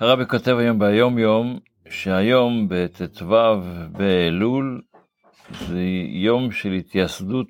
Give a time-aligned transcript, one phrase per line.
[0.00, 1.58] הרבי כותב היום ביום יום,
[1.90, 3.34] שהיום בט"ו
[3.92, 4.82] באלול
[5.50, 7.48] זה יום של התייסדות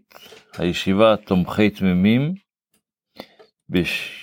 [0.59, 2.35] הישיבה תומכי תמימים
[3.69, 4.19] בש...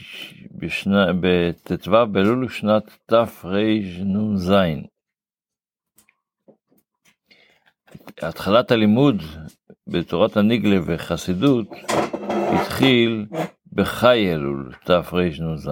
[1.22, 4.54] בט"ו באלול שנת תרנ"ז.
[8.22, 9.22] התחלת הלימוד
[9.88, 11.68] בתורת הניגלה וחסידות
[12.30, 13.26] התחיל
[13.74, 15.70] בחי אלול תרנ"ז.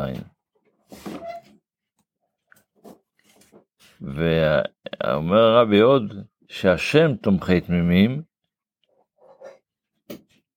[4.03, 6.13] ואומר הרבי עוד
[6.47, 8.21] שהשם תומכי תמימים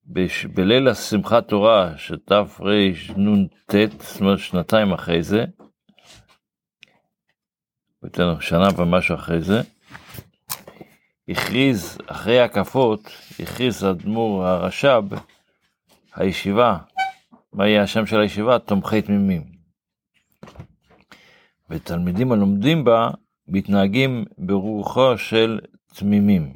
[0.07, 0.45] בש...
[0.45, 5.45] בליל השמחת תורה של תרנ"ט, זאת אומרת שנתיים אחרי זה,
[8.03, 9.61] יותר שנה ומשהו אחרי זה,
[11.29, 13.01] הכריז, אחרי הקפות,
[13.41, 15.05] הכריז אדמו"ר הרש"ב,
[16.15, 16.79] הישיבה,
[17.53, 18.59] מה יהיה השם של הישיבה?
[18.59, 19.45] תומכי תמימים.
[21.71, 23.11] ותלמידים הלומדים בה
[23.49, 25.59] מתנהגים ברוחו של
[25.95, 26.53] תמימים,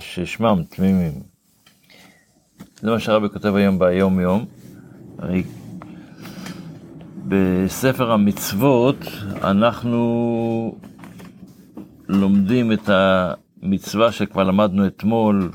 [0.00, 1.12] ששמם תמימים.
[2.80, 4.44] זה מה שהרבי כותב היום ביום יום.
[5.18, 5.42] הרי
[7.28, 8.96] בספר המצוות
[9.42, 10.78] אנחנו
[12.08, 12.90] לומדים את
[13.62, 15.50] המצווה שכבר למדנו אתמול,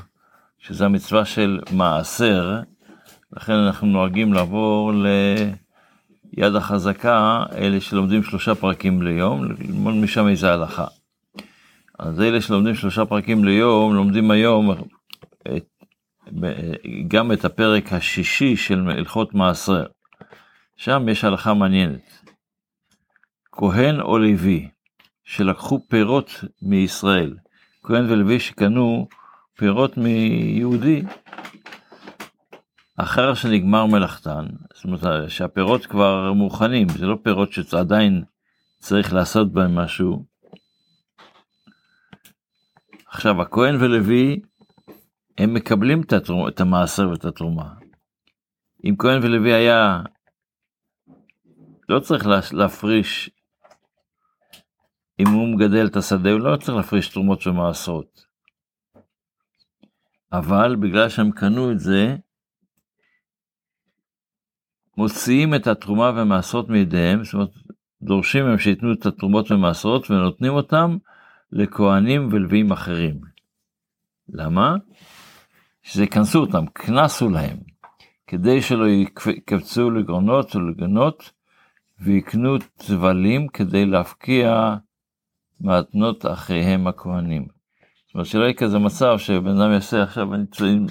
[0.58, 2.60] שזה המצווה של מעשר,
[3.32, 4.92] לכן אנחנו נוהגים לעבור
[6.32, 10.86] ליד החזקה, אלה שלומדים שלושה פרקים ליום, ללמוד משם איזה הלכה.
[11.98, 14.72] אז אלה שלומדים שלושה פרקים ליום, לומדים היום
[15.56, 15.66] את,
[17.08, 19.84] גם את הפרק השישי של הלכות מעשר.
[20.76, 22.18] שם יש הלכה מעניינת.
[23.52, 24.68] כהן או לוי
[25.24, 27.36] שלקחו פירות מישראל,
[27.82, 29.08] כהן ולוי שקנו
[29.56, 31.02] פירות מיהודי,
[32.96, 38.24] אחר שנגמר מלאכתן, זאת אומרת שהפירות כבר מוכנים, זה לא פירות שעדיין
[38.78, 40.24] צריך לעשות בהם משהו.
[43.06, 44.40] עכשיו הכהן ולוי
[45.38, 47.74] הם מקבלים את, התרומ, את המעשר ואת התרומה.
[48.84, 50.02] אם כהן ולוי היה
[51.88, 53.30] לא צריך להפריש,
[55.18, 58.26] אם הוא מגדל את השדה הוא לא צריך להפריש תרומות ומעשרות.
[60.32, 62.16] אבל בגלל שהם קנו את זה,
[64.96, 67.50] מוציאים את התרומה והמעשרות מידיהם, זאת אומרת,
[68.02, 70.96] דורשים מהם שייתנו את התרומות והמעשרות ונותנים אותם
[71.52, 73.20] לכהנים ולוויים אחרים.
[74.28, 74.76] למה?
[75.82, 77.56] שזה יכנסו אותם, קנסו להם,
[78.26, 81.30] כדי שלא יקפצו לגרונות ולגנות
[82.00, 84.76] ויקנו צבלים כדי להפקיע
[85.60, 87.46] מתנות אחיהם הכהנים.
[88.06, 90.44] זאת אומרת שלא יהיה כזה מצב שבן אדם יעשה עכשיו, אני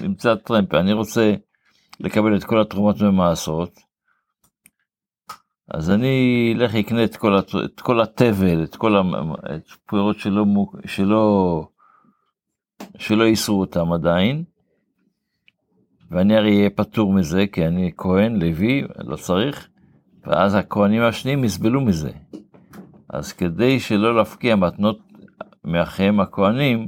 [0.06, 1.34] אמצא טרמפ, אני רוצה
[2.00, 3.80] לקבל את כל התרומות ומעשרות,
[5.68, 10.44] אז אני אלך אקנה את כל, את כל התבל, את כל הפירות שלא,
[10.86, 11.66] שלא,
[12.98, 14.44] שלא ייסרו אותם עדיין,
[16.10, 19.68] ואני הרי אהיה פטור מזה, כי אני כהן, לוי, לא צריך,
[20.26, 22.10] ואז הכהנים השניים יסבלו מזה.
[23.08, 24.98] אז כדי שלא להפקיע מתנות
[25.64, 26.86] מאחיהם הכהנים,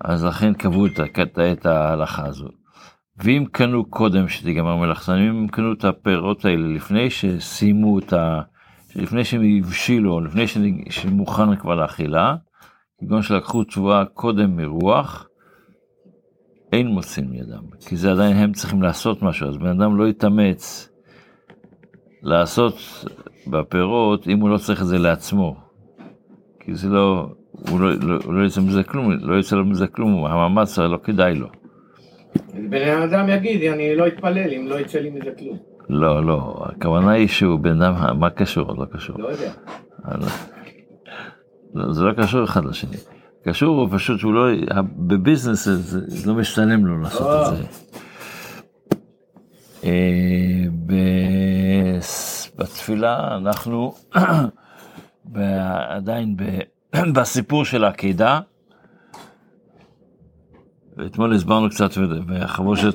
[0.00, 0.86] אז לכן קבעו
[1.52, 2.54] את ההלכה הזאת.
[3.24, 8.40] ואם קנו קודם שתיגמר מלאכתם, אם קנו את הפירות האלה לפני שסיימו את ה...
[8.96, 10.44] לפני שהם הבשילו, לפני
[10.90, 12.34] שמוכן כבר לאכילה,
[13.00, 15.28] כגון שלקחו תשובה קודם מרוח,
[16.72, 20.88] אין מוצאים ידם, כי זה עדיין הם צריכים לעשות משהו, אז בן אדם לא יתאמץ
[22.22, 22.74] לעשות
[23.46, 25.56] בפירות אם הוא לא צריך את זה לעצמו.
[26.60, 27.28] כי זה לא,
[27.70, 31.48] הוא לא, לא, לא יצא מזה כלום, לא יצא מזה כלום, המאמץ לא כדאי לו.
[32.54, 35.58] בן אדם יגיד, אני לא אתפלל אם לא יצא לי מזה כלום.
[35.88, 38.74] לא, לא, הכוונה היא שהוא בן אדם, מה קשור?
[38.74, 39.18] לא קשור.
[39.18, 39.52] לא יודע.
[41.74, 42.96] לא, זה לא קשור אחד לשני.
[43.44, 44.46] קשור הוא פשוט שהוא לא,
[44.96, 47.54] בביזנס זה לא משתלם לו לעשות את אה.
[47.54, 47.64] זה.
[49.84, 50.64] אה,
[52.56, 53.94] בתפילה אנחנו
[55.96, 56.36] עדיין
[57.14, 58.40] בסיפור של העקידה.
[61.00, 61.90] ואתמול הסברנו קצת,
[62.26, 62.94] ויחבושת,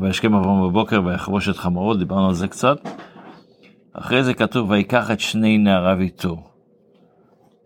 [0.00, 2.88] וישכם אברהם בבוקר ויחבושת חמורות, דיברנו על זה קצת.
[3.92, 6.42] אחרי זה כתוב, ויקח את שני נעריו איתו.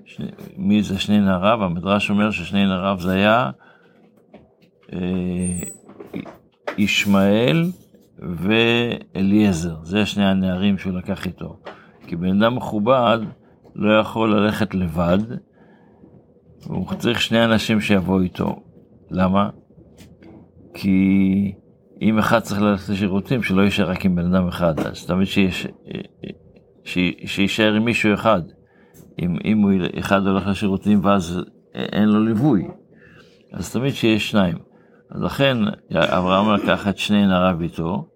[0.05, 0.27] שני,
[0.57, 1.65] מי זה שני נעריו?
[1.65, 3.51] המדרש אומר ששני נעריו זה היה
[4.93, 4.99] אה,
[6.79, 7.71] ישמעאל
[8.19, 11.59] ואליעזר, זה שני הנערים שהוא לקח איתו.
[12.07, 13.19] כי בן אדם מכובד
[13.75, 15.19] לא יכול ללכת לבד,
[16.67, 18.64] הוא צריך שני אנשים שיבואו איתו.
[19.15, 19.51] למה?
[20.75, 21.53] כי
[22.03, 25.67] אם אחד צריך ללכת לשירותים, שלא יישאר רק עם בן אדם אחד, אז תמיד שיש
[26.85, 28.43] ש- שיישאר עם מישהו אחד.
[29.23, 31.41] אם, אם הוא אחד הולך לשירותים ואז
[31.75, 32.69] אין לו ליווי,
[33.53, 34.57] אז תמיד שיש שניים.
[35.11, 35.57] אז לכן
[35.93, 38.09] אברהם לקח את שני נעריו איתו,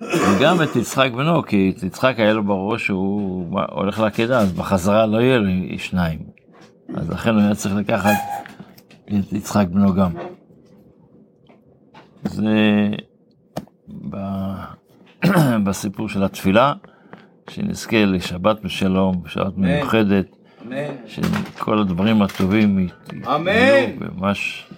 [0.00, 5.06] וגם את יצחק בנו, כי את יצחק היה לו בראש שהוא הולך לעקדה, אז בחזרה
[5.06, 6.18] לא יהיה לו שניים.
[6.94, 8.16] אז לכן הוא היה צריך לקחת
[9.08, 10.10] את יצחק בנו גם.
[12.24, 12.88] זה
[14.10, 14.64] ב-
[15.64, 16.72] בסיפור של התפילה,
[17.50, 20.26] שנזכה לשבת בשלום, שבת מיוחדת,
[20.66, 20.76] אמן.
[21.06, 22.92] שכל הדברים הטובים ית-
[23.26, 23.48] אמן.
[23.48, 24.68] יהיו ממש